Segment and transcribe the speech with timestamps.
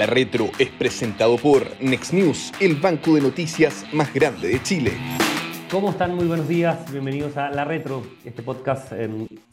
[0.00, 4.92] La Retro es presentado por Next News, el banco de noticias más grande de Chile.
[5.70, 6.14] ¿Cómo están?
[6.14, 6.90] Muy buenos días.
[6.90, 8.94] Bienvenidos a La Retro, este podcast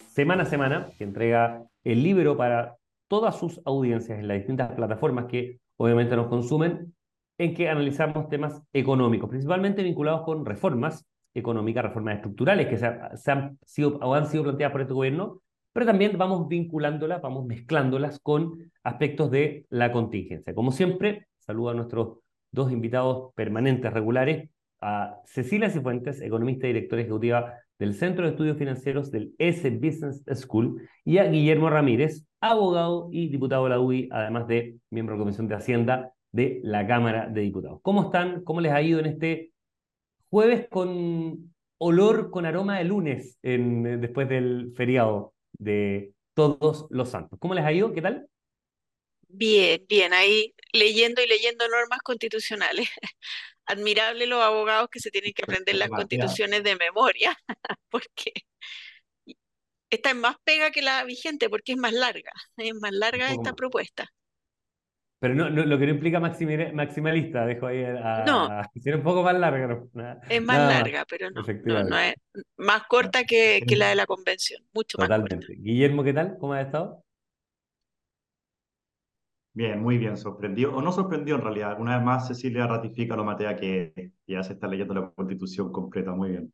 [0.07, 2.77] semana a semana que entrega el libro para
[3.09, 6.95] todas sus audiencias en las distintas plataformas que obviamente nos consumen,
[7.37, 13.57] en que analizamos temas económicos, principalmente vinculados con reformas económicas, reformas estructurales que se, han
[13.65, 15.41] sido o han sido planteadas por este gobierno,
[15.77, 20.55] pero también vamos vinculándolas, vamos mezclándolas con aspectos de la contingencia.
[20.55, 22.17] Como siempre, saludo a nuestros
[22.51, 24.49] dos invitados permanentes regulares,
[24.81, 30.23] a Cecilia Cifuentes, economista y directora ejecutiva del Centro de Estudios Financieros del S Business
[30.33, 35.19] School, y a Guillermo Ramírez, abogado y diputado de la UI, además de miembro de
[35.19, 37.81] la Comisión de Hacienda de la Cámara de Diputados.
[37.83, 38.43] ¿Cómo están?
[38.43, 39.51] ¿Cómo les ha ido en este
[40.31, 45.35] jueves con olor, con aroma de lunes después del feriado?
[45.53, 47.39] De todos los santos.
[47.39, 47.93] ¿Cómo les ha ido?
[47.93, 48.27] ¿Qué tal?
[49.29, 52.89] Bien, bien, ahí leyendo y leyendo normas constitucionales.
[53.65, 57.37] Admirable los abogados que se tienen que aprender las constituciones de memoria,
[57.89, 58.31] porque
[59.89, 63.53] esta es más pega que la vigente, porque es más larga, es más larga esta
[63.53, 64.09] propuesta.
[65.19, 69.81] Pero no, lo que no implica maximalista, dejo ahí a, no, un poco más larga.
[70.29, 71.41] es más larga, pero no,
[71.83, 72.15] no, es
[72.57, 75.55] más corta que, que, la de la convención, mucho más Totalmente.
[75.57, 76.37] Guillermo, ¿qué tal?
[76.39, 77.03] ¿Cómo has estado?
[79.53, 81.79] Bien, muy bien, sorprendido, o no sorprendido en realidad.
[81.79, 86.11] Una vez más, Cecilia ratifica lo Matea que ya se está leyendo la constitución completa,
[86.11, 86.53] muy bien.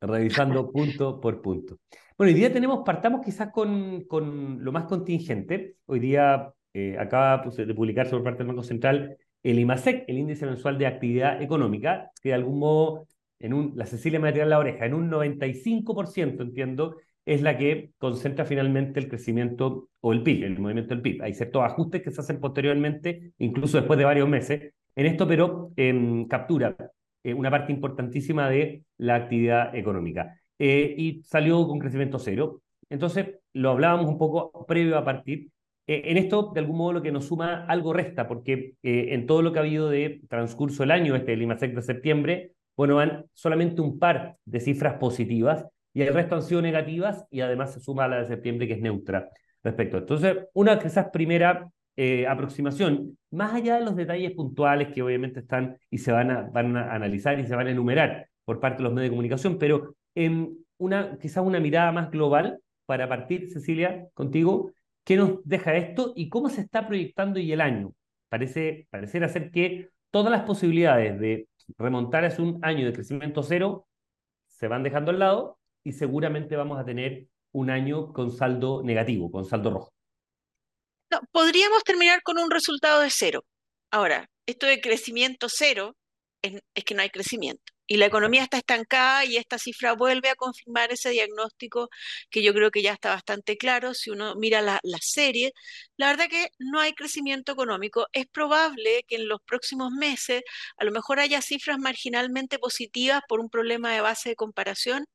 [0.00, 1.78] Revisando punto por punto.
[2.16, 5.78] Bueno, hoy día tenemos, partamos quizás con, con lo más contingente.
[5.86, 10.18] Hoy día eh, acaba pues, de publicarse por parte del Banco Central el IMASEC, el
[10.18, 13.06] índice mensual de actividad económica, que de algún modo,
[13.38, 18.44] en un, la Cecilia me la oreja, en un 95%, entiendo, es la que concentra
[18.44, 21.22] finalmente el crecimiento o el PIB, el movimiento del PIB.
[21.22, 25.72] Hay ciertos ajustes que se hacen posteriormente, incluso después de varios meses, en esto, pero
[26.28, 26.76] captura
[27.22, 30.40] eh, una parte importantísima de la actividad económica.
[30.58, 32.62] Eh, y salió con crecimiento cero.
[32.88, 35.48] Entonces, lo hablábamos un poco previo a partir, eh,
[35.88, 39.40] en esto, de algún modo, lo que nos suma algo resta, porque eh, en todo
[39.40, 43.24] lo que ha habido de transcurso del año, este del IMASEC de septiembre, bueno, van
[43.32, 47.80] solamente un par de cifras positivas y el resto han sido negativas y además se
[47.80, 49.30] suma a la de septiembre que es neutra
[49.64, 49.96] respecto.
[49.96, 55.78] Entonces, una quizás primera eh, aproximación, más allá de los detalles puntuales que obviamente están
[55.90, 58.84] y se van a, van a analizar y se van a enumerar por parte de
[58.84, 64.06] los medios de comunicación, pero en una, quizás una mirada más global para partir, Cecilia,
[64.14, 64.70] contigo,
[65.08, 67.94] ¿Qué nos deja esto y cómo se está proyectando y el año?
[68.28, 71.48] Parece, parecer ser que todas las posibilidades de
[71.78, 73.88] remontar a un año de crecimiento cero
[74.48, 79.30] se van dejando al lado y seguramente vamos a tener un año con saldo negativo,
[79.30, 79.92] con saldo rojo.
[81.10, 83.46] No, podríamos terminar con un resultado de cero.
[83.90, 85.96] Ahora, esto de crecimiento cero
[86.42, 90.36] es que no hay crecimiento y la economía está estancada y esta cifra vuelve a
[90.36, 91.88] confirmar ese diagnóstico
[92.30, 93.94] que yo creo que ya está bastante claro.
[93.94, 95.52] Si uno mira la, la, serie,
[95.96, 98.06] la verdad que no hay crecimiento económico.
[98.12, 100.42] Es probable que en los próximos meses
[100.76, 105.06] a lo mejor haya cifras marginalmente positivas por un problema de base de comparación,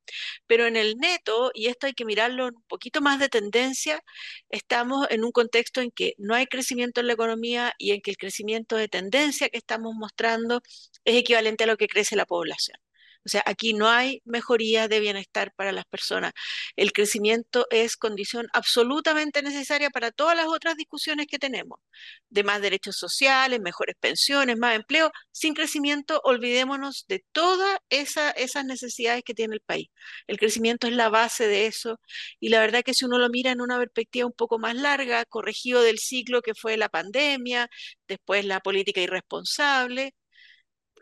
[0.47, 4.01] pero en el neto, y esto hay que mirarlo un poquito más de tendencia,
[4.49, 8.11] estamos en un contexto en que no hay crecimiento en la economía y en que
[8.11, 10.61] el crecimiento de tendencia que estamos mostrando
[11.05, 12.62] es equivalente a lo que crece la población.
[13.25, 16.33] O sea, aquí no hay mejoría de bienestar para las personas.
[16.75, 21.79] El crecimiento es condición absolutamente necesaria para todas las otras discusiones que tenemos,
[22.29, 25.11] de más derechos sociales, mejores pensiones, más empleo.
[25.31, 29.87] Sin crecimiento, olvidémonos de todas esas necesidades que tiene el país.
[30.27, 31.99] El crecimiento es la base de eso
[32.39, 35.25] y la verdad que si uno lo mira en una perspectiva un poco más larga,
[35.25, 37.69] corregido del ciclo que fue la pandemia,
[38.07, 40.13] después la política irresponsable,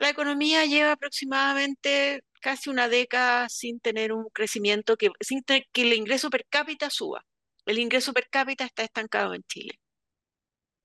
[0.01, 5.93] la economía lleva aproximadamente casi una década sin tener un crecimiento, que, sin que el
[5.93, 7.23] ingreso per cápita suba.
[7.67, 9.75] El ingreso per cápita está estancado en Chile.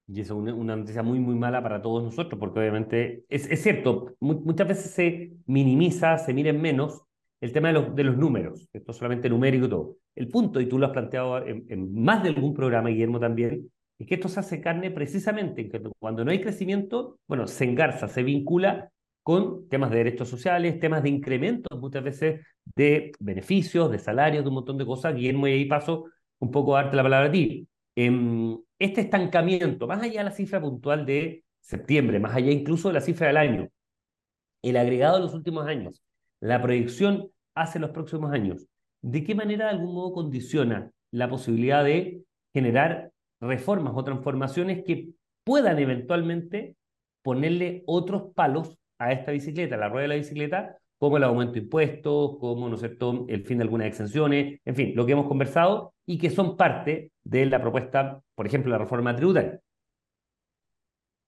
[0.06, 3.62] Y eso es una, noticia muy, muy mala para todos nosotros, porque obviamente es, es
[3.62, 7.02] cierto, muchas veces se minimiza, se miren menos
[7.40, 9.96] el tema de los, de los números, esto es solamente numérico y todo.
[10.14, 13.70] El punto, y tú lo has planteado en, en más de algún programa, Guillermo también,
[13.98, 18.22] es que esto se hace carne precisamente cuando no hay crecimiento, bueno, se engarza, se
[18.22, 18.92] vincula
[19.26, 22.46] con temas de derechos sociales, temas de incrementos muchas veces
[22.76, 25.16] de beneficios, de salarios, de un montón de cosas.
[25.16, 26.04] Guillermo, y ahí paso
[26.38, 27.66] un poco a darte la palabra a ti.
[27.96, 32.94] Em, este estancamiento, más allá de la cifra puntual de septiembre, más allá incluso de
[32.94, 33.68] la cifra del año,
[34.62, 36.04] el agregado de los últimos años,
[36.38, 38.68] la proyección hacia los próximos años,
[39.02, 42.22] ¿de qué manera de algún modo condiciona la posibilidad de
[42.54, 45.08] generar reformas o transformaciones que
[45.42, 46.76] puedan eventualmente
[47.22, 51.60] ponerle otros palos a esta bicicleta, la rueda de la bicicleta, como el aumento de
[51.60, 55.94] impuestos, como, ¿no es el fin de algunas exenciones, en fin, lo que hemos conversado
[56.06, 59.60] y que son parte de la propuesta, por ejemplo, la reforma tributaria.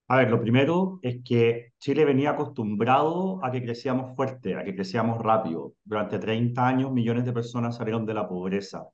[0.07, 4.73] A ver, lo primero es que Chile venía acostumbrado a que crecíamos fuerte, a que
[4.73, 5.75] crecíamos rápido.
[5.83, 8.87] Durante 30 años millones de personas salieron de la pobreza.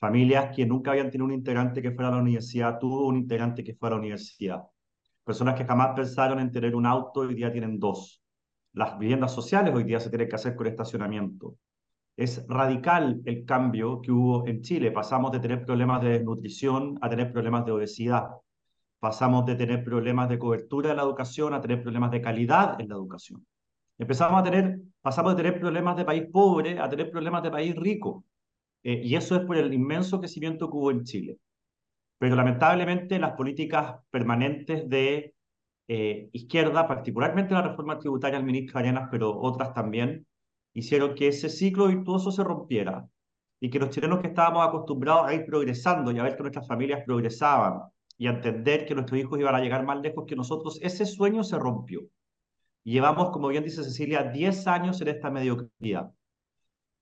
[0.00, 3.62] Familias que nunca habían tenido un integrante que fuera a la universidad, tuvo un integrante
[3.62, 4.62] que fuera a la universidad.
[5.26, 8.22] Personas que jamás pensaron en tener un auto, hoy día tienen dos.
[8.72, 11.56] Las viviendas sociales hoy día se tienen que hacer con estacionamiento.
[12.16, 14.90] Es radical el cambio que hubo en Chile.
[14.90, 18.28] Pasamos de tener problemas de desnutrición a tener problemas de obesidad
[18.98, 22.88] Pasamos de tener problemas de cobertura de la educación a tener problemas de calidad en
[22.88, 23.46] la educación.
[23.98, 27.76] Empezamos a tener, pasamos de tener problemas de país pobre a tener problemas de país
[27.76, 28.24] rico.
[28.82, 31.38] Eh, y eso es por el inmenso crecimiento que hubo en Chile.
[32.18, 35.34] Pero lamentablemente las políticas permanentes de
[35.88, 40.26] eh, izquierda, particularmente la reforma tributaria del ministro Arenas, pero otras también,
[40.72, 43.08] hicieron que ese ciclo virtuoso se rompiera
[43.60, 46.66] y que los chilenos que estábamos acostumbrados a ir progresando y a ver que nuestras
[46.66, 47.82] familias progresaban,
[48.18, 51.58] y entender que nuestros hijos iban a llegar más lejos que nosotros, ese sueño se
[51.58, 52.02] rompió.
[52.84, 56.12] Llevamos, como bien dice Cecilia, 10 años en esta mediocridad.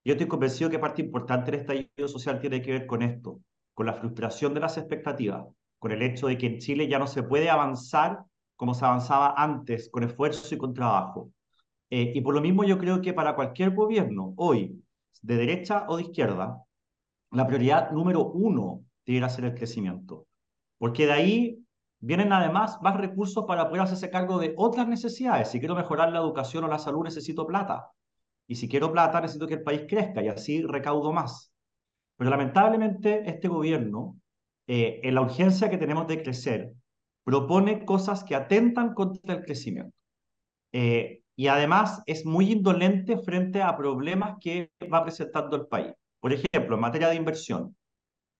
[0.04, 3.40] Yo estoy convencido que parte importante del estallido social tiene que ver con esto,
[3.74, 5.46] con la frustración de las expectativas,
[5.78, 8.24] con el hecho de que en Chile ya no se puede avanzar
[8.56, 11.30] como se avanzaba antes, con esfuerzo y con trabajo.
[11.90, 14.82] Eh, y por lo mismo yo creo que para cualquier gobierno, hoy,
[15.22, 16.62] de derecha o de izquierda,
[17.32, 20.26] la prioridad número uno debería ser el crecimiento
[20.84, 21.64] porque de ahí
[22.00, 25.48] vienen además más recursos para poder hacerse cargo de otras necesidades.
[25.48, 27.90] Si quiero mejorar la educación o la salud, necesito plata.
[28.46, 31.53] Y si quiero plata, necesito que el país crezca y así recaudo más.
[32.16, 34.16] Pero lamentablemente este gobierno,
[34.66, 36.72] eh, en la urgencia que tenemos de crecer,
[37.24, 39.94] propone cosas que atentan contra el crecimiento.
[40.72, 45.92] Eh, y además es muy indolente frente a problemas que va presentando el país.
[46.20, 47.76] Por ejemplo, en materia de inversión,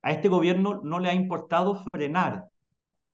[0.03, 2.45] a este gobierno no le ha importado frenar.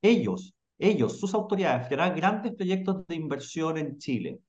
[0.03, 4.41] Ellos, ellos, sus autoridades, frenar grandes proyectos de inversión en Chile.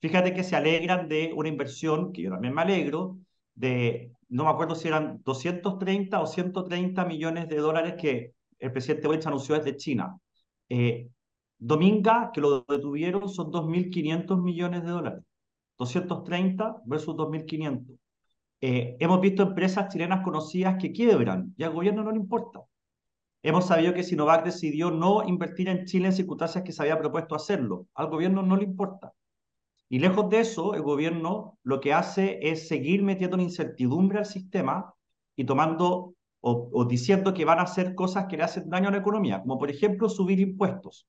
[0.00, 3.18] Fíjate que se alegran de una inversión, que yo también me alegro,
[3.54, 9.06] de, no me acuerdo si eran 230 o 130 millones de dólares que el presidente
[9.06, 10.18] Boric anunció desde China.
[10.68, 11.08] Eh,
[11.56, 15.22] Dominga, que lo detuvieron, son 2.500 millones de dólares.
[15.78, 17.96] 230 versus 2.500.
[18.60, 22.60] Eh, hemos visto empresas chilenas conocidas que quiebran y al gobierno no le importa.
[23.40, 27.36] Hemos sabido que Sinovac decidió no invertir en Chile en circunstancias que se había propuesto
[27.36, 27.86] hacerlo.
[27.94, 29.12] Al gobierno no le importa.
[29.94, 34.26] Y lejos de eso, el gobierno lo que hace es seguir metiendo una incertidumbre al
[34.26, 34.92] sistema
[35.36, 38.98] y tomando o, diciendo que van a hacer cosas que le hacen daño a la
[38.98, 41.06] economía, como por ejemplo subir impuestos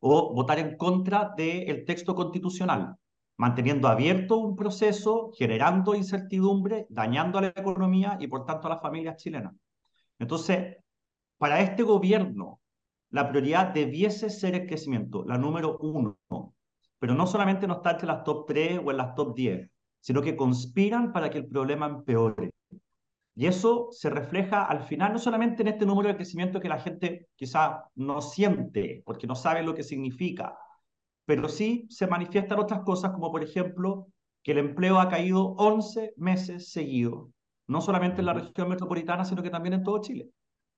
[0.00, 2.94] o votar en contra del texto constitucional
[3.38, 8.82] manteniendo abierto un proceso, generando incertidumbre, dañando a la economía y por tanto a las
[8.82, 9.54] familias chilenas.
[10.18, 10.76] Entonces,
[11.38, 12.60] para este gobierno,
[13.08, 16.18] la prioridad debiese ser el crecimiento, la número uno,
[17.00, 19.68] pero no solamente no está entre las top 3 o en las top 10,
[19.98, 22.52] sino que conspiran para que el problema empeore.
[23.34, 26.78] Y eso se refleja al final no solamente en este número de crecimiento que la
[26.78, 30.56] gente quizá no siente, porque no sabe lo que significa,
[31.24, 34.08] pero sí se manifiestan otras cosas, como por ejemplo
[34.42, 37.30] que el empleo ha caído 11 meses seguidos,
[37.66, 40.28] no solamente en la región metropolitana, sino que también en todo Chile.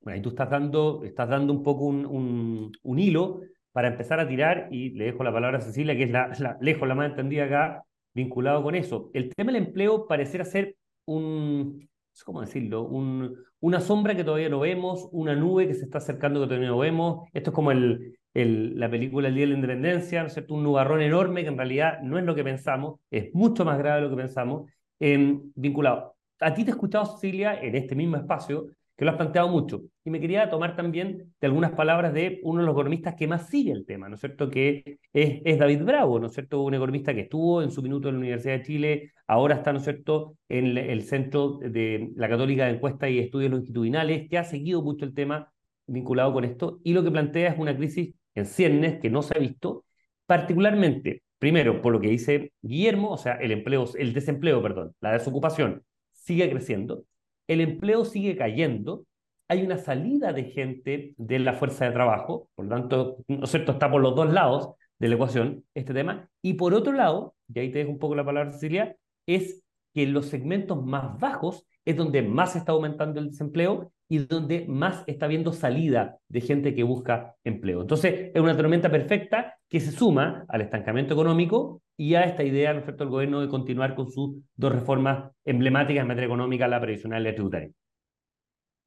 [0.00, 3.40] Bueno, ahí tú estás dando, estás dando un poco un, un, hilo
[3.72, 6.86] para empezar a tirar, y le dejo la palabra a Cecilia, que es la, lejos
[6.86, 9.10] la más entendida acá, vinculado con eso.
[9.14, 10.76] El tema del empleo pareciera ser
[11.06, 11.88] un,
[12.24, 12.84] ¿cómo decirlo?
[12.84, 16.68] Un, una sombra que todavía no vemos, una nube que se está acercando que todavía
[16.68, 17.28] no vemos.
[17.32, 20.44] Esto es como el, la película El Día de la Independencia, ¿no es?
[20.48, 24.02] Un nubarrón enorme que en realidad no es lo que pensamos, es mucho más grave
[24.02, 26.16] de lo que pensamos, eh, vinculado.
[26.40, 28.66] A ti te he escuchado, Cecilia, en este mismo espacio,
[29.02, 29.82] que lo has planteado mucho.
[30.04, 33.48] Y me quería tomar también de algunas palabras de uno de los economistas que más
[33.48, 34.48] sigue el tema, ¿no es cierto?
[34.48, 36.62] Que es, David Bravo, ¿no es cierto?
[36.62, 39.78] Un economista que estuvo en su minuto en la Universidad de Chile, ahora está, ¿no
[39.78, 44.44] es cierto?, en el Centro de la Católica de Encuestas y Estudios Longitudinales, que ha
[44.44, 45.52] seguido mucho el tema
[45.88, 49.36] vinculado con esto, y lo que plantea es una crisis en ciernes que no se
[49.36, 49.84] ha visto,
[50.26, 55.10] particularmente, primero, por lo que dice Guillermo, o sea, el empleo, el desempleo, perdón, la
[55.10, 55.82] desocupación
[56.12, 57.02] sigue creciendo,
[57.48, 59.04] el empleo sigue cayendo,
[59.48, 63.50] hay una salida de gente de la fuerza de trabajo, por lo tanto, ¿no es
[63.50, 67.34] cierto?, está por los dos lados de la ecuación este tema, y por otro lado,
[67.52, 68.96] y ahí te dejo un poco la palabra, Cecilia,
[69.26, 69.62] es
[69.94, 74.66] que en los segmentos más bajos es donde más está aumentando el desempleo y donde
[74.68, 77.80] más está habiendo salida de gente que busca empleo.
[77.80, 82.72] Entonces, es una tormenta perfecta que se suma al estancamiento económico y a esta idea,
[82.72, 86.80] ¿no es cierto?, gobierno de continuar con sus dos reformas emblemáticas en materia económica, la
[86.80, 87.70] previsional y la tributaria.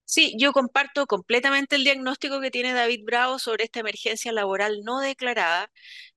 [0.07, 4.99] Sí, yo comparto completamente el diagnóstico que tiene David Bravo sobre esta emergencia laboral no
[4.99, 5.71] declarada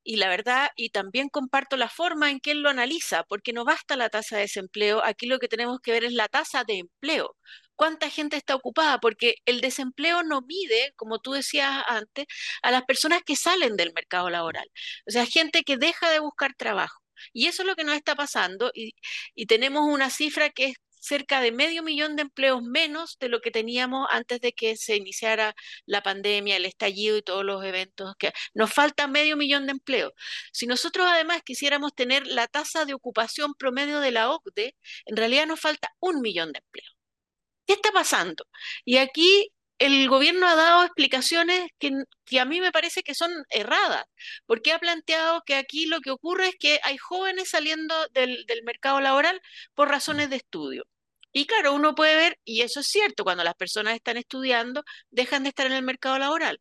[0.05, 3.65] y la verdad, y también comparto la forma en que él lo analiza, porque no
[3.65, 6.79] basta la tasa de desempleo, aquí lo que tenemos que ver es la tasa de
[6.81, 7.37] empleo.
[7.79, 8.99] ¿Cuánta gente está ocupada?
[8.99, 12.27] Porque el desempleo no mide, como tú decías antes,
[12.63, 14.69] a las personas que salen del mercado laboral,
[15.07, 17.01] o sea, gente que deja de buscar trabajo.
[17.33, 18.95] Y eso es lo que nos está pasando y,
[19.35, 23.41] y tenemos una cifra que es cerca de medio millón de empleos menos de lo
[23.41, 25.55] que teníamos antes de que se iniciara
[25.87, 30.13] la pandemia, el estallido y todos los eventos que nos falta medio millón de empleos.
[30.53, 35.47] Si nosotros además quisiéramos tener la tasa de ocupación promedio de la OCDE, en realidad
[35.47, 36.98] nos falta un millón de empleos.
[37.69, 38.45] ¿Qué está pasando?
[38.87, 41.93] Y aquí el gobierno ha dado explicaciones que,
[42.41, 44.05] a mí me parece que son erradas,
[44.47, 48.63] porque ha planteado que aquí lo que ocurre es que hay jóvenes saliendo del, del
[48.65, 49.41] mercado laboral
[49.75, 50.85] por razones de estudio.
[51.33, 55.43] Y claro, uno puede ver, y eso es cierto, cuando las personas están estudiando, dejan
[55.43, 56.61] de estar en el mercado laboral.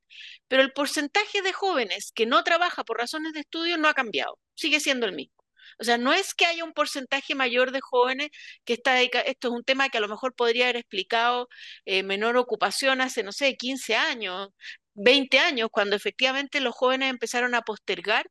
[0.50, 4.40] Pero el porcentaje de jóvenes que no trabaja por razones de estudio no ha cambiado,
[4.56, 5.37] sigue siendo el mismo.
[5.80, 8.30] O sea, no es que haya un porcentaje mayor de jóvenes
[8.66, 11.48] que está dedicado, esto es un tema que a lo mejor podría haber explicado
[11.86, 14.50] eh, menor ocupación hace, no sé, 15 años,
[14.94, 18.28] 20 años, cuando efectivamente los jóvenes empezaron a postergar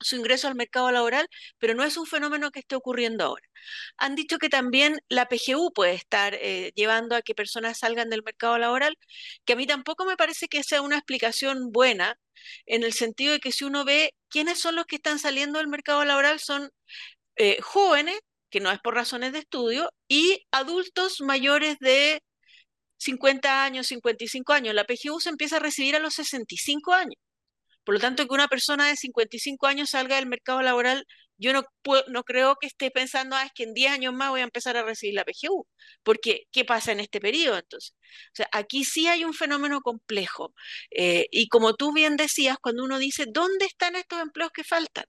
[0.00, 1.28] su ingreso al mercado laboral,
[1.58, 3.46] pero no es un fenómeno que esté ocurriendo ahora.
[3.98, 8.22] Han dicho que también la PGU puede estar eh, llevando a que personas salgan del
[8.22, 8.96] mercado laboral,
[9.44, 12.16] que a mí tampoco me parece que sea una explicación buena,
[12.66, 15.68] en el sentido de que si uno ve quiénes son los que están saliendo del
[15.68, 16.70] mercado laboral, son
[17.36, 18.18] eh, jóvenes,
[18.50, 22.22] que no es por razones de estudio, y adultos mayores de
[22.98, 24.74] 50 años, 55 años.
[24.74, 27.16] La PGU se empieza a recibir a los 65 años.
[27.90, 31.64] Por lo tanto, que una persona de 55 años salga del mercado laboral, yo no,
[32.06, 34.76] no creo que esté pensando, ah, es que en 10 años más voy a empezar
[34.76, 35.66] a recibir la PGU,
[36.04, 37.96] porque ¿qué pasa en este periodo entonces?
[38.28, 40.54] O sea, aquí sí hay un fenómeno complejo.
[40.92, 45.06] Eh, y como tú bien decías, cuando uno dice, ¿dónde están estos empleos que faltan?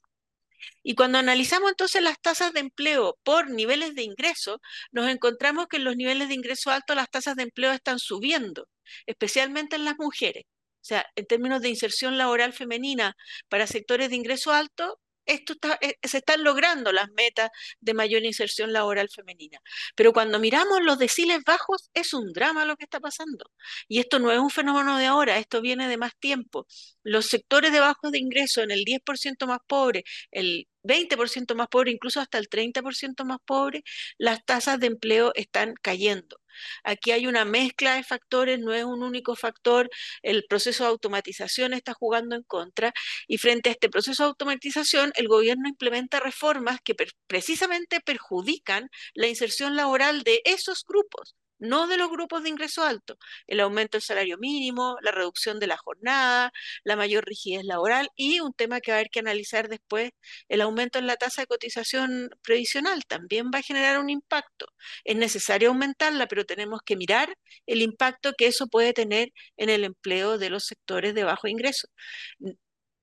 [0.82, 4.60] Y cuando analizamos entonces las tasas de empleo por niveles de ingreso,
[4.92, 8.68] nos encontramos que en los niveles de ingreso altos las tasas de empleo están subiendo,
[9.06, 10.46] especialmente en las mujeres.
[10.82, 13.16] O sea, en términos de inserción laboral femenina
[13.50, 18.74] para sectores de ingreso alto, esto eh, se están logrando las metas de mayor inserción
[18.74, 19.60] laboral femenina.
[19.96, 23.46] Pero cuando miramos los deciles bajos, es un drama lo que está pasando.
[23.88, 26.68] Y esto no es un fenómeno de ahora, esto viene de más tiempo.
[27.04, 31.92] Los sectores de bajos de ingreso, en el 10% más pobre, el 20% más pobre,
[31.92, 33.84] incluso hasta el 30% más pobre,
[34.18, 36.41] las tasas de empleo están cayendo.
[36.84, 39.90] Aquí hay una mezcla de factores, no es un único factor,
[40.22, 42.94] el proceso de automatización está jugando en contra
[43.28, 46.96] y frente a este proceso de automatización el gobierno implementa reformas que
[47.28, 53.18] precisamente perjudican la inserción laboral de esos grupos no de los grupos de ingreso alto,
[53.48, 56.52] el aumento del salario mínimo, la reducción de la jornada,
[56.84, 60.12] la mayor rigidez laboral y un tema que va a haber que analizar después,
[60.50, 64.68] el aumento en la tasa de cotización previsional también va a generar un impacto.
[65.04, 67.36] Es necesario aumentarla, pero tenemos que mirar
[67.68, 71.88] el impacto que eso puede tener en el empleo de los sectores de bajo ingreso.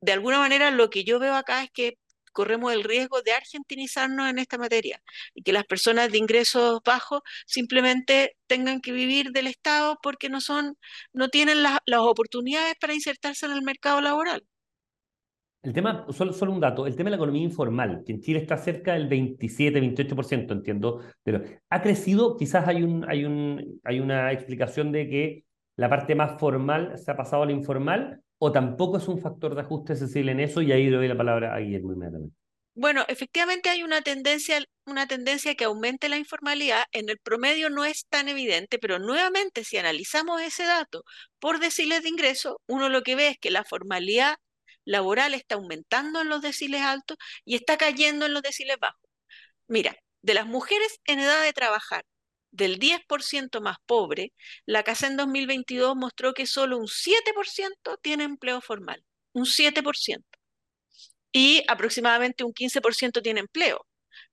[0.00, 1.98] De alguna manera, lo que yo veo acá es que
[2.30, 5.02] corremos el riesgo de argentinizarnos en esta materia
[5.34, 10.40] y que las personas de ingresos bajos simplemente tengan que vivir del Estado porque no
[10.40, 10.76] son,
[11.12, 14.44] no tienen las oportunidades para insertarse en el mercado laboral.
[15.62, 18.38] El tema, solo, solo, un dato, el tema de la economía informal, que en Chile
[18.38, 21.00] está cerca del 27, 28%, entiendo.
[21.24, 25.44] Pero ha crecido, quizás hay, un, hay, un, hay una explicación de que
[25.76, 29.54] la parte más formal se ha pasado a la informal, o tampoco es un factor
[29.54, 32.36] de ajuste Cecilia en eso, y ahí le doy la palabra a Guillermo inmediatamente.
[32.74, 36.84] Bueno, efectivamente hay una tendencia, una tendencia que aumente la informalidad.
[36.92, 41.02] En el promedio no es tan evidente, pero nuevamente si analizamos ese dato
[41.40, 44.36] por deciles de ingreso, uno lo que ve es que la formalidad
[44.84, 49.10] laboral está aumentando en los deciles altos y está cayendo en los deciles bajos.
[49.66, 52.04] Mira, de las mujeres en edad de trabajar,
[52.50, 54.32] del 10% más pobre,
[54.66, 60.24] la CASA en 2022 mostró que solo un 7% tiene empleo formal, un 7%.
[61.32, 63.86] Y aproximadamente un 15% tiene empleo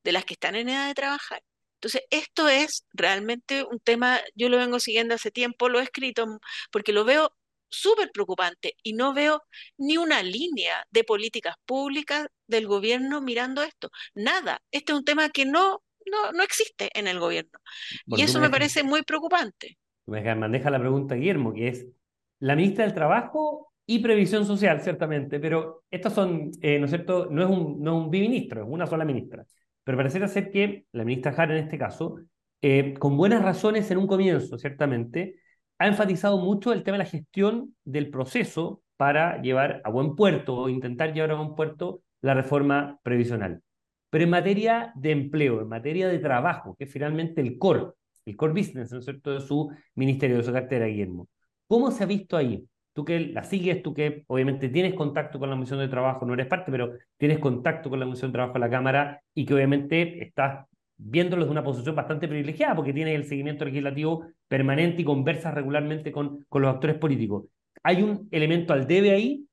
[0.03, 1.43] de las que están en edad de trabajar.
[1.75, 6.25] Entonces, esto es realmente un tema, yo lo vengo siguiendo hace tiempo, lo he escrito
[6.72, 7.36] porque lo veo
[7.69, 9.43] súper preocupante y no veo
[9.77, 13.91] ni una línea de políticas públicas del gobierno mirando esto.
[14.13, 14.62] Nada.
[14.72, 17.59] Este es un tema que no no, no existe en el gobierno.
[18.05, 19.77] y eso me parece muy preocupante.
[20.05, 21.88] me maneja la pregunta Guillermo, que es
[22.39, 27.27] la ministra del Trabajo y Previsión Social, ciertamente, pero estos son, eh, ¿no es cierto?
[27.29, 29.45] No es, un, no es un biministro, es una sola ministra.
[29.83, 32.17] Pero pareciera ser que la ministra Jara, en este caso,
[32.62, 35.39] eh, con buenas razones en un comienzo, ciertamente,
[35.77, 40.55] ha enfatizado mucho el tema de la gestión del proceso para llevar a buen puerto
[40.55, 43.62] o intentar llevar a buen puerto la reforma previsional.
[44.09, 47.88] Pero en materia de empleo, en materia de trabajo, que es finalmente el core,
[48.25, 51.27] el core business, ¿no es cierto?, de su ministerio, de su cartera, Guillermo.
[51.67, 52.65] ¿Cómo se ha visto ahí?
[52.93, 56.33] Tú que la sigues, tú que obviamente tienes contacto con la Comisión de Trabajo, no
[56.33, 59.53] eres parte, pero tienes contacto con la Comisión de Trabajo de la Cámara y que
[59.53, 60.65] obviamente estás
[60.97, 66.12] viéndolo desde una posición bastante privilegiada porque tienes el seguimiento legislativo permanente y conversas regularmente
[66.12, 67.45] con, con los actores políticos.
[67.83, 69.45] ¿Hay un elemento al debe ahí?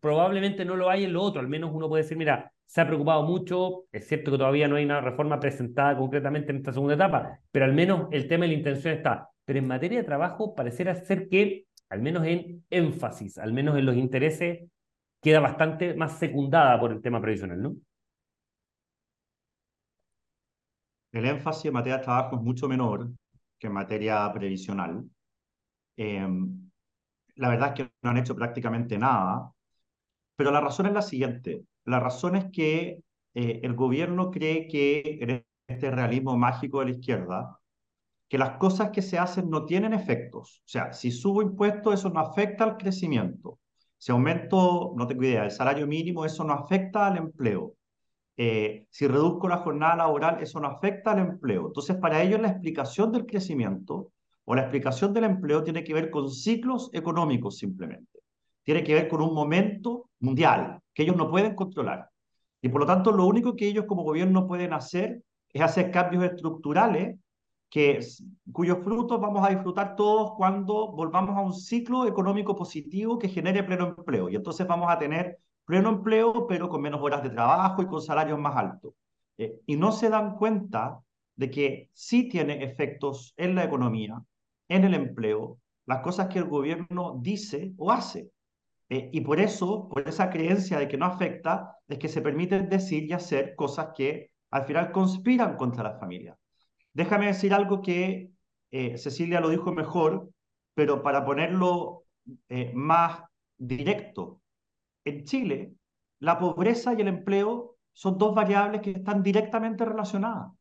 [0.00, 1.40] Probablemente no lo hay en lo otro.
[1.40, 4.76] Al menos uno puede decir, mira, se ha preocupado mucho, es cierto que todavía no
[4.76, 8.48] hay una reforma presentada concretamente en esta segunda etapa, pero al menos el tema de
[8.48, 9.30] la intención está.
[9.44, 13.86] Pero en materia de trabajo pareciera ser que al menos en énfasis, al menos en
[13.86, 14.68] los intereses,
[15.22, 17.76] queda bastante más secundada por el tema previsional, ¿no?
[21.12, 23.10] El énfasis en materia de trabajo es mucho menor
[23.58, 25.04] que en materia previsional.
[25.96, 26.70] Em,
[27.36, 29.50] la verdad es que no han hecho prácticamente nada,
[30.38, 31.64] pero la razón es la siguiente.
[31.84, 33.02] La razón es que
[33.34, 37.58] eh, el gobierno cree que en este realismo mágico de la izquierda,
[38.28, 40.62] que las cosas que se hacen no tienen efectos.
[40.64, 43.58] O sea, si subo impuestos, eso no afecta al crecimiento.
[43.96, 47.74] Si aumento, no tengo idea, el salario mínimo, eso no afecta al empleo.
[48.36, 51.66] Eh, si reduzco la jornada laboral, eso no afecta al empleo.
[51.66, 54.12] Entonces, para ellos la explicación del crecimiento
[54.44, 58.17] o la explicación del empleo tiene que ver con ciclos económicos simplemente.
[58.68, 62.10] Tiene que ver con un momento mundial que ellos no pueden controlar.
[62.60, 65.22] Y por lo tanto, lo único que ellos como gobierno pueden hacer
[65.54, 67.18] es hacer cambios estructurales
[67.70, 67.98] que,
[68.52, 73.62] cuyos frutos vamos a disfrutar todos cuando volvamos a un ciclo económico positivo que genere
[73.62, 74.28] pleno empleo.
[74.28, 78.02] Y entonces vamos a tener pleno empleo, pero con menos horas de trabajo y con
[78.02, 78.92] salarios más altos.
[79.38, 81.00] Eh, y no se dan cuenta
[81.36, 84.22] de que sí tiene efectos en la economía,
[84.68, 88.30] en el empleo, las cosas que el gobierno dice o hace.
[88.88, 92.68] Eh, y por eso, por esa creencia de que no afecta, es que se permiten
[92.68, 96.36] decir y hacer cosas que al final conspiran contra la familia.
[96.92, 98.30] Déjame decir algo que
[98.70, 100.30] eh, Cecilia lo dijo mejor,
[100.74, 102.04] pero para ponerlo
[102.48, 103.22] eh, más
[103.56, 104.40] directo.
[105.04, 105.74] En Chile,
[106.20, 110.52] la pobreza y el empleo son dos variables que están directamente relacionadas.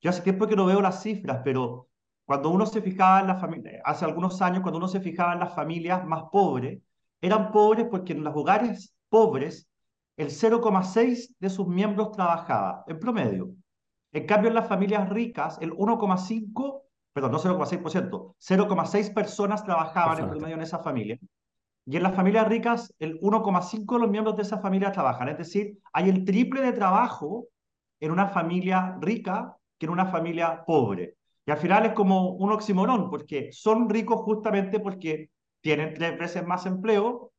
[0.00, 1.88] Yo hace tiempo que no veo las cifras, pero
[2.24, 5.40] cuando uno se fijaba en las familias, hace algunos años, cuando uno se fijaba en
[5.40, 6.80] las familias más pobres,
[7.20, 9.68] eran pobres porque en los hogares pobres
[10.16, 13.50] el 0,6 de sus miembros trabajaba, en promedio.
[14.12, 20.30] En cambio, en las familias ricas, el 1,5, perdón, no 0,6%, 0,6 personas trabajaban en
[20.30, 21.18] promedio en esa familia.
[21.84, 25.28] Y en las familias ricas, el 1,5 de los miembros de esa familia trabajan.
[25.28, 27.46] Es decir, hay el triple de trabajo
[28.00, 31.16] en una familia rica que en una familia pobre.
[31.44, 36.46] Y al final es como un oximorón, porque son ricos justamente porque tienen tres veces
[36.46, 37.32] más empleo,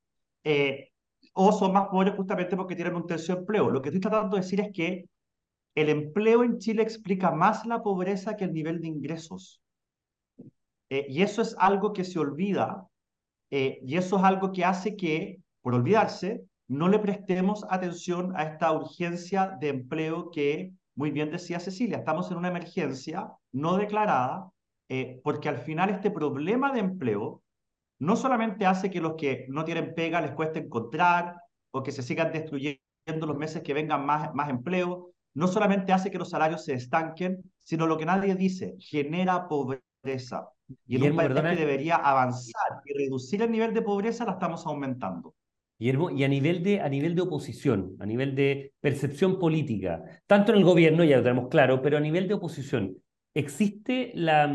[0.43, 0.89] eh,
[1.33, 3.69] o son más pobres justamente porque tienen un tercio de empleo.
[3.69, 5.05] Lo que estoy tratando de decir es que
[5.75, 9.61] el empleo en Chile explica más la pobreza que el nivel de ingresos.
[10.89, 12.87] Eh, y eso es algo que se olvida,
[13.51, 18.43] eh, y eso es algo que hace que, por olvidarse, no le prestemos atención a
[18.43, 24.49] esta urgencia de empleo que muy bien decía Cecilia, estamos en una emergencia no declarada,
[24.89, 27.43] eh, porque al final este problema de empleo
[27.99, 31.35] no solamente hace que los que no tienen pega les cueste encontrar
[31.71, 32.79] o que se sigan destruyendo
[33.25, 37.43] los meses que vengan más, más empleo, no solamente hace que los salarios se estanquen,
[37.63, 40.49] sino lo que nadie dice, genera pobreza.
[40.85, 44.65] Y en un país que debería avanzar y reducir el nivel de pobreza, la estamos
[44.65, 45.33] aumentando.
[45.79, 50.51] Guillermo, y a nivel, de, a nivel de oposición, a nivel de percepción política, tanto
[50.51, 52.97] en el gobierno, ya lo tenemos claro, pero a nivel de oposición,
[53.37, 54.51] ¿existe la,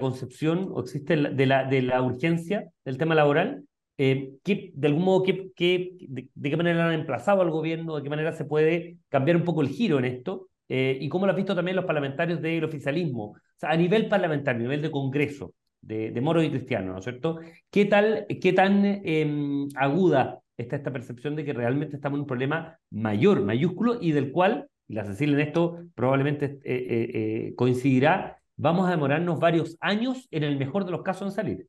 [0.00, 3.64] concepción o existe de, la, de la urgencia del tema laboral?
[3.98, 7.96] Eh, de algún modo, ¿qué, de, qué manera han emplazado al gobierno?
[7.96, 10.48] ¿De qué manera se puede cambiar un poco el giro en esto?
[10.68, 13.36] Eh, ¿Y cómo lo han visto también los parlamentarios del oficialismo?
[13.62, 17.40] A nivel parlamentario, a nivel de Congreso, de, de Moro y Cristiano, ¿no es cierto?
[17.68, 22.26] ¿Qué, tal, qué tan em, aguda está esta percepción de que realmente estamos en un
[22.26, 28.88] problema mayor, mayúsculo, y del cual, y la Cecilia en esto probablemente eh, coincidirá, vamos
[28.88, 31.68] a demorarnos varios años, en el mejor de los casos, en salir?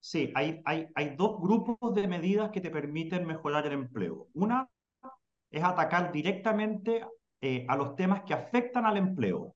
[0.00, 4.26] Sí, hay, hay, hay dos grupos de medidas que te permiten mejorar el empleo.
[4.34, 4.68] Una
[5.52, 7.06] es atacar directamente
[7.40, 9.54] eh, a los temas que afectan al empleo.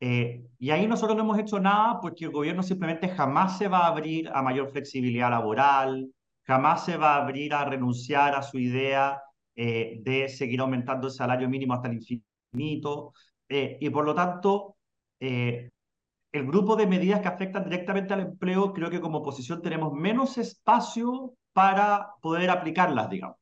[0.00, 3.80] Eh, y ahí nosotros no hemos hecho nada porque el gobierno simplemente jamás se va
[3.80, 6.10] a abrir a mayor flexibilidad laboral,
[6.44, 9.20] jamás se va a abrir a renunciar a su idea
[9.56, 13.12] eh, de seguir aumentando el salario mínimo hasta el infinito.
[13.48, 14.76] Eh, y por lo tanto,
[15.20, 15.70] el
[16.46, 21.34] grupo de medidas que afectan directamente al empleo, creo que como oposición tenemos menos espacio
[21.52, 23.36] para poder aplicarlas, digamos.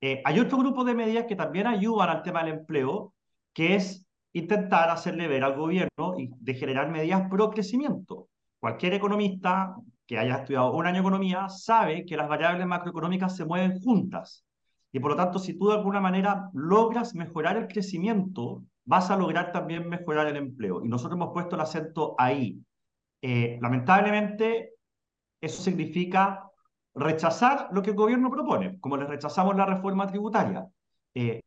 [0.00, 3.14] hay otro grupo de medidas que también ayudan al tema del empleo,
[3.52, 8.28] que es intentar hacerle ver al gobierno de generar medidas pro crecimiento.
[8.58, 9.74] Cualquier economista
[10.06, 14.44] que haya estudiado un año economía sabe que las variables macroeconómicas se mueven juntas.
[14.92, 19.16] Y por lo tanto, si tú de alguna manera logras mejorar el crecimiento, vas a
[19.16, 20.84] lograr también mejorar el empleo.
[20.84, 22.62] Y nosotros hemos puesto el acento ahí.
[23.22, 24.74] Eh, lamentablemente,
[25.40, 26.50] eso significa
[26.94, 30.66] rechazar lo que el gobierno propone, como le rechazamos la reforma tributaria.
[31.14, 31.40] Eh,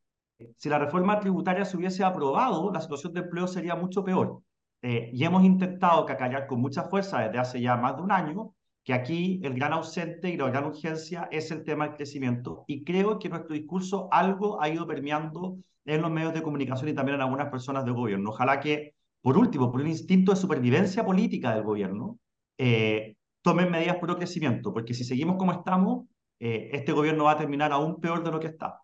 [0.57, 4.41] si la reforma tributaria se hubiese aprobado, la situación de empleo sería mucho peor.
[4.81, 8.54] Eh, y hemos intentado cacallar con mucha fuerza desde hace ya más de un año
[8.85, 12.65] que aquí el gran ausente y la gran urgencia es el tema del crecimiento.
[12.67, 16.93] Y creo que nuestro discurso algo ha ido permeando en los medios de comunicación y
[16.93, 18.29] también en algunas personas del gobierno.
[18.29, 22.19] Ojalá que, por último, por un instinto de supervivencia política del gobierno,
[22.59, 26.05] eh, tomen medidas por el crecimiento, porque si seguimos como estamos,
[26.39, 28.81] eh, este gobierno va a terminar aún peor de lo que está.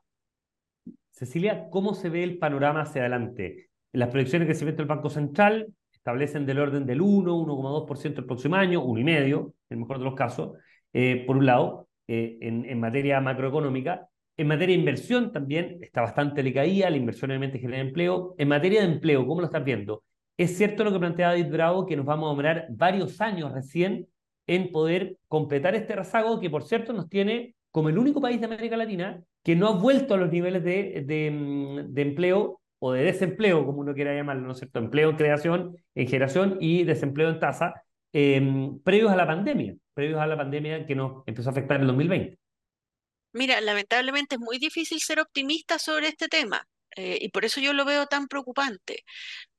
[1.12, 3.70] Cecilia, ¿cómo se ve el panorama hacia adelante?
[3.94, 8.56] Las proyecciones de crecimiento del Banco Central establecen del orden del 1, 1,2% el próximo
[8.56, 10.58] año, 1,5% en el mejor de los casos,
[10.94, 14.08] eh, por un lado, eh, en, materia macroeconómica.
[14.36, 18.34] En materia de inversión también está bastante decaída, la inversión obviamente genera empleo.
[18.40, 20.04] En materia de empleo, ¿cómo lo estás viendo?
[20.38, 24.08] Es cierto lo que planteaba David Bravo, que nos vamos a demorar varios años recién
[24.48, 28.48] en poder completar este rezago que, por cierto, nos tiene como el único país de
[28.48, 33.04] América Latina que no ha vuelto a los niveles de, de, mm, empleo o de
[33.04, 34.80] desempleo, como uno quiera llamarlo, ¿no es cierto?
[34.80, 40.20] Empleo en creación, en generación y desempleo en tasa, em, previos a la pandemia, previos
[40.20, 42.39] a la pandemia que nos empezó a afectar en el 2020.
[43.34, 46.67] Mira, lamentablemente es muy difícil ser optimista sobre este tema.
[46.96, 49.06] Eh, y por eso yo lo veo tan preocupante,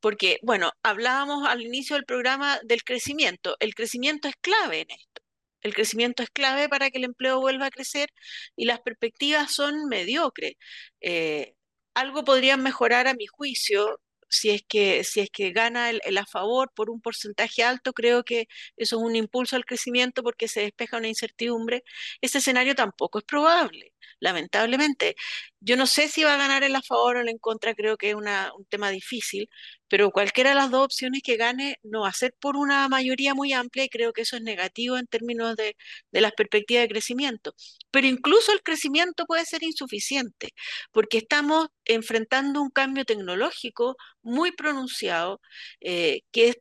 [0.00, 3.56] porque, bueno, hablábamos al inicio del programa del crecimiento.
[3.61, 5.22] El crecimiento es clave en esto.
[5.62, 8.11] El crecimiento es clave para que el empleo vuelva a crecer
[8.56, 10.54] y las perspectivas son mediocres.
[11.00, 11.54] Eh,
[11.94, 16.26] algo podrían mejorar a mi juicio si es que, si es que gana el, a
[16.26, 20.62] favor por un porcentaje alto, creo que eso es un impulso al crecimiento porque se
[20.62, 21.85] despeja una incertidumbre.
[22.22, 25.16] Ese escenario tampoco es probable, lamentablemente.
[25.60, 27.96] Yo no sé si va a ganar el a favor o el en contra, creo
[27.96, 28.26] que es un
[28.68, 29.48] tema difícil,
[29.88, 33.34] pero cualquiera de las dos opciones que gane no va a ser por una mayoría
[33.34, 35.76] muy amplia y creo que eso es negativo en términos de,
[36.12, 37.54] las perspectivas de crecimiento.
[37.90, 40.50] Pero incluso el crecimiento puede ser insuficiente
[40.92, 45.40] porque estamos enfrentando un cambio tecnológico muy pronunciado
[45.80, 46.56] eh, que es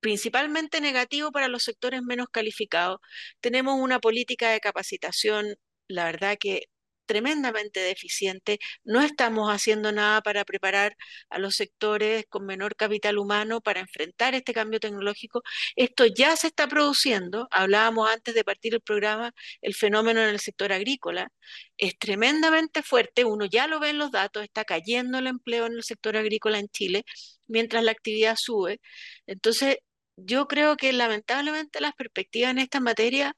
[0.00, 3.00] principalmente negativo para los sectores menos calificados.
[3.40, 5.56] Tenemos una política de capacitación,
[5.88, 6.64] la verdad que
[7.08, 8.60] tremendamente deficiente.
[8.84, 10.96] No estamos haciendo nada para preparar
[11.30, 15.42] a los sectores con menor capital humano para enfrentar este cambio tecnológico.
[15.76, 17.48] Esto ya se está produciendo.
[17.50, 21.32] Hablábamos antes de partir el programa, el fenómeno en el sector agrícola
[21.78, 23.24] es tremendamente fuerte.
[23.24, 26.58] Uno ya lo ve en los datos, está cayendo el empleo en el sector agrícola
[26.58, 27.04] en Chile
[27.46, 28.80] mientras la actividad sube.
[29.26, 29.78] Entonces,
[30.16, 33.36] yo creo que lamentablemente las perspectivas en esta materia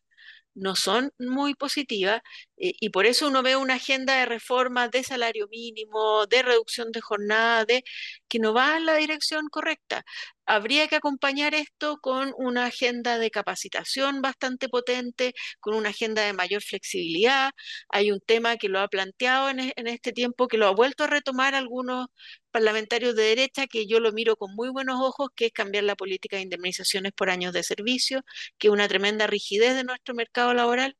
[0.55, 2.23] no son muy positivas
[2.63, 7.01] y por eso uno ve una agenda de reformas de salario mínimo, de reducción de
[7.01, 7.83] jornada, de,
[8.29, 10.05] que no va en la dirección correcta.
[10.47, 16.33] Habría que acompañar esto con una agenda de capacitación bastante potente, con una agenda de
[16.33, 17.53] mayor flexibilidad.
[17.89, 20.75] Hay un tema que lo ha planteado en, e, en este tiempo, que lo ha
[20.75, 22.09] vuelto a retomar algunos
[22.51, 25.97] parlamentarios de derecha, que yo lo miro con muy buenos ojos, que es cambiar la
[25.97, 28.23] política de indemnizaciones por años de servicio,
[28.59, 30.97] que es una tremenda rigidez de nuestro mercado laboral,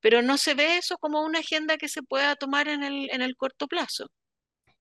[0.00, 3.22] pero no se ve eso como una agenda que se pueda tomar en el, en
[3.22, 4.08] el corto plazo.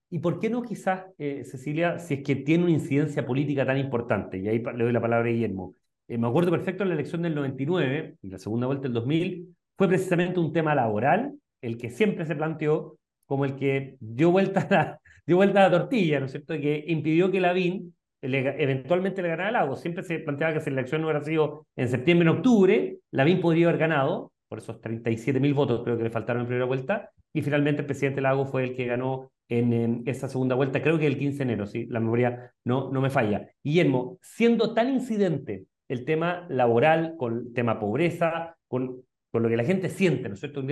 [0.09, 3.77] ¿Y por qué no quizás, eh, Cecilia, si es que tiene una incidencia política tan
[3.77, 4.39] importante?
[4.39, 5.73] Y ahí le doy la palabra a Guillermo.
[6.09, 9.55] Eh, me acuerdo perfecto en la elección del 99 y la segunda vuelta del 2000,
[9.77, 14.61] fue precisamente un tema laboral el que siempre se planteó como el que dio vuelta
[14.61, 16.55] a la, dio vuelta la tortilla, ¿no es cierto?
[16.55, 19.77] Que impidió que Lavín eventualmente le ganara el agua.
[19.77, 23.39] Siempre se planteaba que si la elección no hubiera sido en septiembre, en octubre, Lavín
[23.39, 27.09] podría haber ganado, por esos 37 mil votos creo que le faltaron en primera vuelta,
[27.31, 31.07] y finalmente el presidente Lago fue el que ganó en, esa segunda vuelta, creo que
[31.07, 33.47] el 15 de enero, si la memoria no, no me falla.
[33.63, 39.55] Guillermo, siendo tan incidente el tema laboral, con el tema pobreza, con, con lo que
[39.55, 40.65] la gente siente, ¿no es cierto?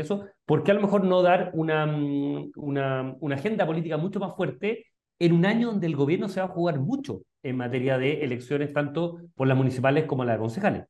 [0.45, 4.35] ¿por qué a lo mejor no dar una, mm, una, una agenda política mucho más
[4.35, 4.87] fuerte
[5.19, 8.73] en un año donde el gobierno se va a jugar mucho en materia de elecciones,
[8.73, 10.83] tanto por las municipales como las concejales.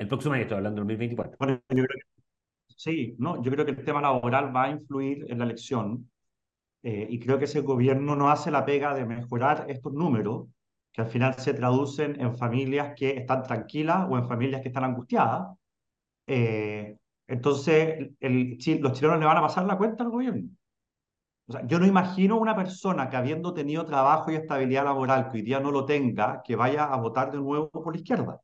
[0.00, 1.36] El próximo año estoy hablando del 2024.
[1.38, 1.98] Bueno, yo creo
[2.74, 6.10] sí, no, yo creo que el tema laboral va a influir en la elección
[6.82, 10.48] eh, y creo que ese gobierno no hace la pega de mejorar estos números,
[10.90, 14.84] que al final se traducen en familias que están tranquilas o en familias que están
[14.84, 15.54] angustiadas.
[16.26, 20.48] Eh, entonces, el, los chilenos le van a pasar la cuenta al gobierno.
[21.46, 25.38] O sea, yo no imagino una persona que habiendo tenido trabajo y estabilidad laboral, que
[25.38, 28.40] hoy día no lo tenga, que vaya a votar de nuevo por la izquierda.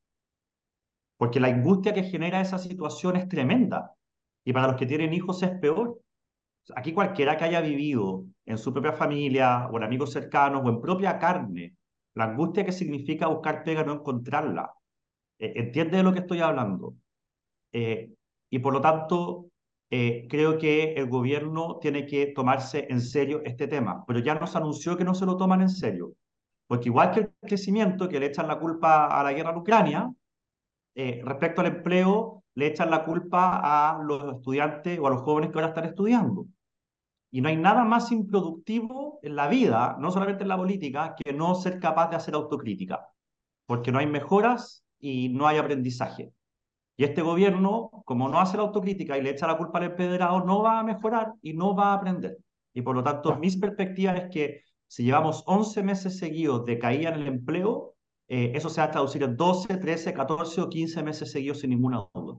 [1.17, 3.95] Porque la angustia que genera esa situación es tremenda.
[4.45, 6.01] Y para los que tienen hijos es peor.
[6.75, 10.81] Aquí cualquiera que haya vivido en su propia familia o en amigos cercanos o en
[10.81, 11.77] propia carne,
[12.15, 14.73] la angustia que significa buscar pega no encontrarla.
[15.39, 16.95] Eh, ¿Entiende de lo que estoy hablando?
[17.73, 18.13] Eh,
[18.51, 19.51] y por lo tanto,
[19.91, 24.57] eh, creo que el gobierno tiene que tomarse en serio este tema, pero ya nos
[24.57, 26.15] anunció que no se lo toman en serio.
[26.67, 30.13] Porque igual que el crecimiento, que le echan la culpa a la guerra en Ucrania,
[30.97, 35.59] respecto al empleo, le echan la culpa a los estudiantes o a los jóvenes que
[35.59, 36.47] ahora están estudiando.
[37.31, 41.33] Y no hay nada más improductivo en la vida, no solamente en la política, que
[41.35, 43.07] no ser capaz de hacer autocrítica,
[43.67, 46.33] porque no hay mejoras y no hay aprendizaje.
[46.97, 50.45] Y este gobierno, como no hace la autocrítica y le echa la culpa al empedrado,
[50.45, 52.39] no va a mejorar y no va a aprender.
[52.73, 57.11] Y por lo tanto, mis perspectivas es que si llevamos 11 meses seguidos de caída
[57.11, 57.96] en el empleo,
[58.29, 61.71] eh, eso se va a traducir en 12, 13, 14 o 15 meses seguidos sin
[61.71, 62.39] ninguna duda.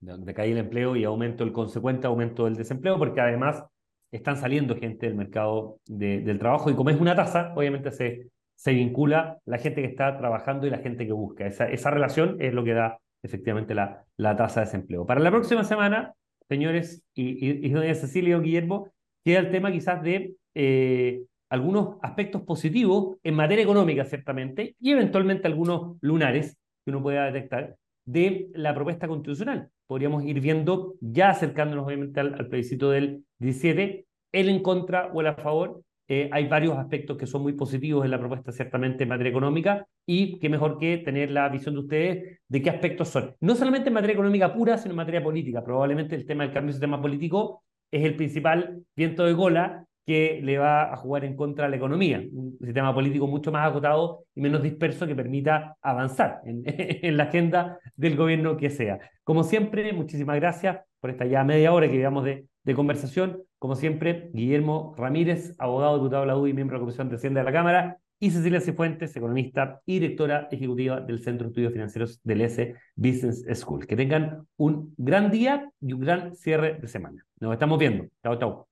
[0.00, 3.64] De caída el empleo y aumento el consecuente aumento del desempleo, porque además
[4.12, 8.72] están saliendo gente del mercado del trabajo y como es una tasa, obviamente se, se
[8.72, 11.46] vincula la gente que está trabajando y la gente que busca.
[11.46, 15.06] Esa, esa relación es lo que da efectivamente la, la tasa de desempleo.
[15.06, 16.14] Para la próxima semana,
[16.48, 18.90] señores y, y, doña Cecilia y Guillermo,
[19.24, 25.48] queda el tema quizás de eh, algunos aspectos positivos en materia económica, ciertamente, y eventualmente
[25.48, 29.68] algunos lunares que uno pueda detectar de la propuesta constitucional.
[29.86, 35.26] Podríamos ir viendo, ya acercándonos obviamente al, plebiscito del 17, el en contra o el
[35.26, 35.82] a favor.
[36.08, 39.86] Eh, hay varios aspectos que son muy positivos en la propuesta, ciertamente en materia económica,
[40.06, 43.34] y qué mejor que tener la visión de ustedes de qué aspectos son.
[43.40, 45.64] No solamente en materia económica pura, sino en materia política.
[45.64, 50.40] Probablemente el tema del cambio de sistema político es el principal viento de gola que
[50.42, 54.24] le va a jugar en contra de la economía, un sistema político mucho más agotado
[54.34, 58.98] y menos disperso que permita avanzar en, la agenda del gobierno que sea.
[59.22, 63.44] Como siempre, muchísimas gracias por esta ya media hora que llevamos de, de conversación.
[63.60, 67.42] Como siempre, Guillermo Ramírez, abogado, diputado de la UDI, miembro de la Comisión de Hacienda
[67.42, 72.20] de la Cámara, y Cecilia Cifuentes, economista y directora ejecutiva del Centro de Estudios Financieros
[72.24, 73.86] del S Business School.
[73.86, 77.24] Que tengan un gran día y un gran cierre de semana.
[77.38, 78.08] Nos estamos viendo.
[78.24, 78.69] Chao, chao.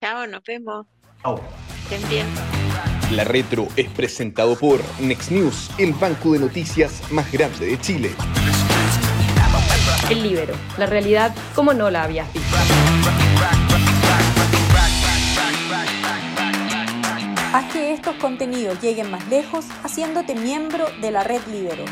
[0.00, 0.86] Chao, nos vemos.
[1.22, 1.40] Chao.
[1.84, 2.26] Estén bien.
[3.10, 8.10] La Retro es presentado por Next News, el banco de noticias más grande de Chile.
[10.10, 12.56] El Libero, la realidad como no la habías visto.
[17.52, 21.84] Haz que estos contenidos lleguen más lejos haciéndote miembro de la red Libero.